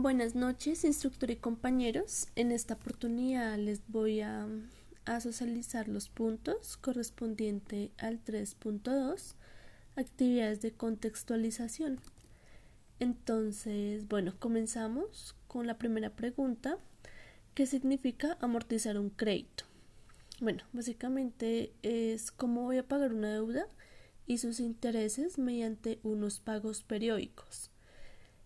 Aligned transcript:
Buenas 0.00 0.36
noches, 0.36 0.84
instructor 0.84 1.28
y 1.32 1.34
compañeros. 1.34 2.28
En 2.36 2.52
esta 2.52 2.74
oportunidad 2.74 3.58
les 3.58 3.82
voy 3.88 4.20
a, 4.20 4.46
socializar 5.20 5.88
los 5.88 6.08
puntos 6.08 6.76
correspondiente 6.76 7.90
al 7.98 8.24
3.2, 8.24 9.34
actividades 9.96 10.60
de 10.60 10.70
contextualización. 10.70 11.98
Entonces, 13.00 14.06
bueno, 14.06 14.34
comenzamos 14.38 15.34
con 15.48 15.66
la 15.66 15.78
primera 15.78 16.10
pregunta. 16.10 16.78
¿Qué 17.54 17.66
significa 17.66 18.38
amortizar 18.40 18.98
un 18.98 19.10
crédito? 19.10 19.64
Bueno, 20.40 20.62
básicamente 20.72 21.72
es 21.82 22.30
cómo 22.30 22.62
voy 22.62 22.78
a 22.78 22.86
pagar 22.86 23.12
una 23.12 23.32
deuda 23.32 23.66
y 24.26 24.38
sus 24.38 24.60
intereses 24.60 25.38
mediante 25.38 25.98
unos 26.04 26.38
pagos 26.38 26.84
periódicos 26.84 27.72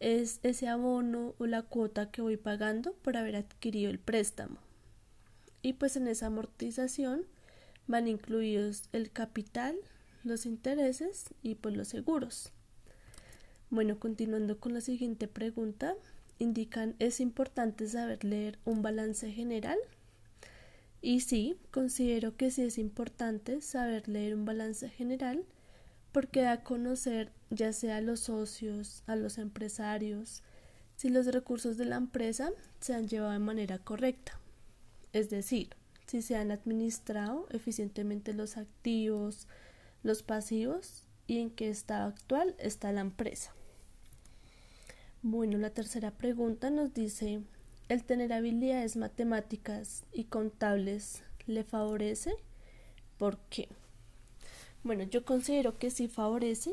es 0.00 0.40
ese 0.42 0.68
abono 0.68 1.34
o 1.38 1.46
la 1.46 1.62
cuota 1.62 2.10
que 2.10 2.22
voy 2.22 2.36
pagando 2.36 2.92
por 2.94 3.16
haber 3.16 3.36
adquirido 3.36 3.90
el 3.90 3.98
préstamo. 3.98 4.58
Y 5.62 5.74
pues 5.74 5.96
en 5.96 6.06
esa 6.06 6.26
amortización 6.26 7.24
van 7.86 8.08
incluidos 8.08 8.88
el 8.92 9.10
capital, 9.10 9.76
los 10.22 10.46
intereses 10.46 11.26
y 11.42 11.54
pues 11.54 11.76
los 11.76 11.88
seguros. 11.88 12.52
Bueno, 13.70 13.98
continuando 13.98 14.60
con 14.60 14.74
la 14.74 14.80
siguiente 14.80 15.28
pregunta, 15.28 15.94
indican 16.38 16.94
es 16.98 17.20
importante 17.20 17.88
saber 17.88 18.22
leer 18.24 18.58
un 18.64 18.82
balance 18.82 19.32
general. 19.32 19.78
Y 21.00 21.20
sí, 21.20 21.56
considero 21.70 22.36
que 22.36 22.50
sí 22.50 22.62
es 22.62 22.78
importante 22.78 23.60
saber 23.60 24.08
leer 24.08 24.34
un 24.34 24.44
balance 24.44 24.88
general 24.88 25.44
porque 26.16 26.40
da 26.40 26.52
a 26.52 26.62
conocer 26.62 27.30
ya 27.50 27.74
sea 27.74 27.98
a 27.98 28.00
los 28.00 28.20
socios, 28.20 29.02
a 29.06 29.16
los 29.16 29.36
empresarios, 29.36 30.42
si 30.96 31.10
los 31.10 31.26
recursos 31.26 31.76
de 31.76 31.84
la 31.84 31.96
empresa 31.96 32.52
se 32.80 32.94
han 32.94 33.06
llevado 33.06 33.32
de 33.32 33.38
manera 33.38 33.78
correcta, 33.78 34.40
es 35.12 35.28
decir, 35.28 35.76
si 36.06 36.22
se 36.22 36.36
han 36.36 36.52
administrado 36.52 37.46
eficientemente 37.50 38.32
los 38.32 38.56
activos, 38.56 39.46
los 40.02 40.22
pasivos 40.22 41.04
y 41.26 41.38
en 41.38 41.50
qué 41.50 41.68
estado 41.68 42.08
actual 42.08 42.54
está 42.58 42.92
la 42.92 43.02
empresa. 43.02 43.52
Bueno, 45.20 45.58
la 45.58 45.68
tercera 45.68 46.12
pregunta 46.12 46.70
nos 46.70 46.94
dice, 46.94 47.42
¿el 47.90 48.04
tener 48.04 48.32
habilidades 48.32 48.96
matemáticas 48.96 50.04
y 50.14 50.24
contables 50.24 51.24
le 51.46 51.62
favorece? 51.62 52.32
¿Por 53.18 53.36
qué? 53.50 53.68
Bueno, 54.86 55.02
yo 55.02 55.24
considero 55.24 55.80
que 55.80 55.90
sí 55.90 56.06
favorece 56.06 56.72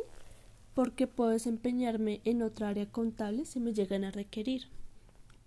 porque 0.75 1.07
puedo 1.07 1.31
desempeñarme 1.31 2.21
en 2.25 2.43
otra 2.43 2.69
área 2.69 2.85
contable 2.85 3.43
si 3.45 3.59
me 3.59 3.73
llegan 3.73 4.03
a 4.03 4.11
requerir. 4.11 4.67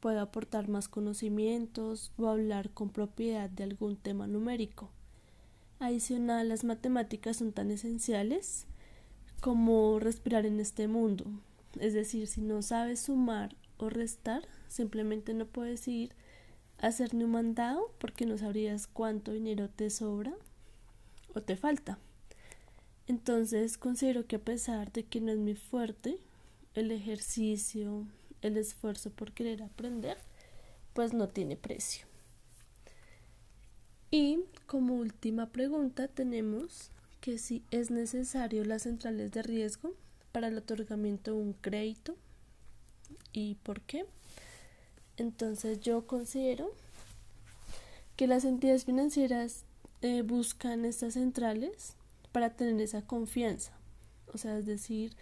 Puedo 0.00 0.20
aportar 0.20 0.67
más 0.67 0.89
conocimientos 0.89 2.11
o 2.19 2.27
hablar 2.27 2.70
con 2.70 2.91
propiedad 2.91 3.48
de 3.48 3.62
algún 3.62 3.94
tema 3.94 4.27
numérico. 4.27 4.91
Adicional, 5.78 6.48
las 6.48 6.64
matemáticas 6.64 7.37
son 7.37 7.53
tan 7.53 7.70
esenciales 7.70 8.67
como 9.41 10.00
respirar 10.00 10.44
en 10.44 10.59
este 10.59 10.89
mundo. 10.89 11.25
Es 11.78 11.94
decir, 11.94 12.27
si 12.27 12.41
no 12.41 12.62
sabes 12.62 12.98
sumar 12.98 13.55
o 13.78 13.91
restar, 13.91 14.42
simplemente 14.67 15.34
no 15.34 15.47
puedes 15.47 15.87
ir 15.87 16.17
a 16.81 16.89
hacer 16.89 17.14
ni 17.14 17.22
un 17.22 17.31
mandado 17.31 17.92
porque 18.00 18.27
no 18.27 18.37
sabrías 18.37 18.89
cuánto 18.89 19.31
dinero 19.31 19.70
te 19.70 19.89
sobra 19.89 20.34
o 21.33 21.42
te 21.42 21.55
falta. 21.55 22.00
Entonces 23.09 23.79
considero 23.79 24.27
que 24.27 24.37
a 24.37 24.41
pesar 24.41 24.93
de 24.93 25.05
que 25.05 25.21
no 25.21 25.33
es 25.33 25.39
muy 25.39 25.55
fuerte, 25.55 26.19
el 26.75 26.91
ejercicio, 26.91 28.07
el 28.43 28.57
esfuerzo 28.57 29.11
por 29.11 29.33
querer 29.33 29.62
aprender, 29.62 30.19
pues 30.93 31.12
no 31.12 31.29
tiene 31.29 31.57
precio. 31.57 32.07
Y 34.11 34.41
como 34.67 34.95
última 34.95 35.47
pregunta 35.51 36.09
tenemos 36.09 36.91
que 37.21 37.39
si 37.39 37.62
es 37.71 37.91
necesario 37.91 38.65
las 38.65 38.83
centrales 38.83 39.33
de 39.33 39.43
riesgo 39.43 39.94
para 40.33 40.49
el 40.49 40.59
otorgamiento 40.59 41.33
de 41.33 41.38
un 41.38 41.53
crédito 41.55 42.17
y 43.33 43.56
por 43.56 43.81
qué. 43.83 44.06
Entonces 45.17 45.81
yo 45.81 46.06
considero 46.06 46.71
que 48.17 48.27
las 48.27 48.44
entidades 48.44 48.84
financieras 48.84 49.65
eh, 50.03 50.23
buscan 50.23 50.84
estas 50.84 51.15
centrales 51.15 51.97
para 52.37 52.51
tener 52.51 52.79
esa 52.83 53.01
confianza. 53.01 53.73
O 54.27 54.37
sea, 54.37 54.59
es 54.59 54.67
decir, 54.67 55.17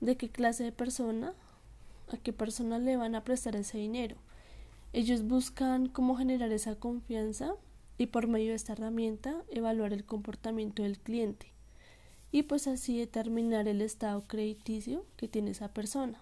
de 0.00 0.16
qué 0.16 0.28
clase 0.28 0.64
de 0.64 0.72
persona, 0.72 1.32
a 2.08 2.16
qué 2.16 2.32
persona 2.32 2.80
le 2.80 2.96
van 2.96 3.14
a 3.14 3.22
prestar 3.22 3.54
ese 3.54 3.78
dinero. 3.78 4.16
Ellos 4.92 5.22
buscan 5.22 5.88
cómo 5.88 6.16
generar 6.16 6.50
esa 6.50 6.74
confianza 6.74 7.54
y 7.96 8.06
por 8.06 8.26
medio 8.26 8.48
de 8.48 8.56
esta 8.56 8.72
herramienta 8.72 9.44
evaluar 9.50 9.92
el 9.92 10.04
comportamiento 10.04 10.82
del 10.82 10.98
cliente 10.98 11.52
y 12.32 12.42
pues 12.42 12.66
así 12.66 12.98
determinar 12.98 13.68
el 13.68 13.80
estado 13.80 14.24
crediticio 14.26 15.06
que 15.16 15.28
tiene 15.28 15.52
esa 15.52 15.72
persona. 15.72 16.20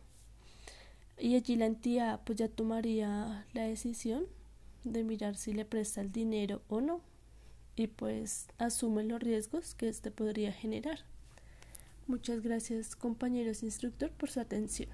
Y 1.18 1.34
allí 1.36 1.56
la 1.56 1.64
entidad 1.64 2.20
pues 2.26 2.36
ya 2.36 2.48
tomaría 2.48 3.46
la 3.54 3.62
decisión 3.62 4.26
de 4.84 5.02
mirar 5.02 5.36
si 5.36 5.54
le 5.54 5.64
presta 5.64 6.02
el 6.02 6.12
dinero 6.12 6.60
o 6.68 6.82
no 6.82 7.00
y 7.76 7.86
pues 7.86 8.48
asume 8.58 9.04
los 9.04 9.22
riesgos 9.22 9.74
que 9.74 9.88
este 9.88 10.10
podría 10.10 10.52
generar. 10.52 11.00
Muchas 12.06 12.42
gracias 12.42 12.96
compañeros 12.96 13.62
instructor 13.62 14.10
por 14.10 14.30
su 14.30 14.40
atención. 14.40 14.88